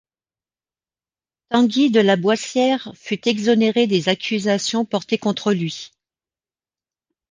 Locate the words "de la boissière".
1.91-2.91